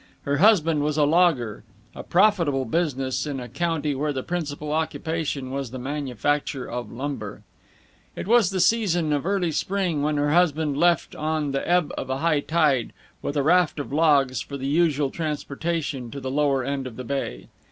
[0.23, 1.63] Her husband was a logger
[1.93, 7.43] a profitable business in a county where the principal occupation was the manufacture of lumber.
[8.15, 12.09] It was the season of early spring when her husband left on the ebb of
[12.09, 16.63] a high tide, with a raft of logs for the usual transportation to the lower
[16.63, 17.49] end of the bay.